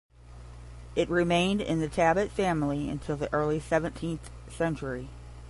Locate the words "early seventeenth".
3.31-4.31